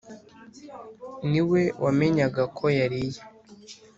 [1.29, 3.21] Ni we wamenyaga ko yariye